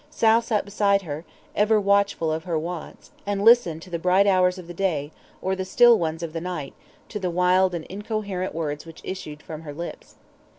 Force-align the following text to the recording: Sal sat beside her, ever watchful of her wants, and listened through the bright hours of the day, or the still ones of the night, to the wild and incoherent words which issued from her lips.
Sal 0.09 0.41
sat 0.41 0.65
beside 0.65 1.03
her, 1.03 1.25
ever 1.55 1.79
watchful 1.79 2.31
of 2.31 2.45
her 2.45 2.57
wants, 2.57 3.11
and 3.23 3.45
listened 3.45 3.83
through 3.83 3.91
the 3.91 3.99
bright 3.99 4.25
hours 4.25 4.57
of 4.57 4.65
the 4.65 4.73
day, 4.73 5.11
or 5.43 5.55
the 5.55 5.63
still 5.63 5.95
ones 5.99 6.23
of 6.23 6.33
the 6.33 6.41
night, 6.41 6.73
to 7.09 7.19
the 7.19 7.29
wild 7.29 7.75
and 7.75 7.85
incoherent 7.85 8.55
words 8.55 8.83
which 8.83 9.01
issued 9.03 9.43
from 9.43 9.61
her 9.61 9.75
lips. 9.75 10.15